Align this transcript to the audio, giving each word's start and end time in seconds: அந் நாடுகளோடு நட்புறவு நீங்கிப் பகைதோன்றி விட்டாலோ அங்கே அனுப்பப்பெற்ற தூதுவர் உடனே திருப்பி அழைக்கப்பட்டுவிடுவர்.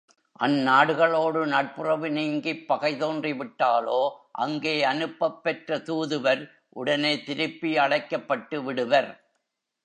அந் 0.39 0.55
நாடுகளோடு 0.67 1.41
நட்புறவு 1.45 2.09
நீங்கிப் 2.09 2.63
பகைதோன்றி 2.69 3.33
விட்டாலோ 3.33 3.99
அங்கே 4.31 4.83
அனுப்பப்பெற்ற 4.83 5.77
தூதுவர் 5.81 6.43
உடனே 6.69 7.13
திருப்பி 7.23 7.77
அழைக்கப்பட்டுவிடுவர். 7.77 9.11